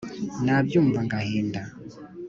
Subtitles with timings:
[0.45, 1.61] nabyumva ngahinda